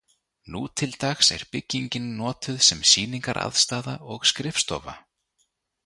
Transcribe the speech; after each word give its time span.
Nútildags 0.53 1.27
er 1.35 1.43
byggingin 1.51 2.07
notuð 2.21 2.59
sem 2.69 2.81
sýningaraðstaða 2.93 3.95
og 4.17 4.29
skrifstofa. 4.33 4.99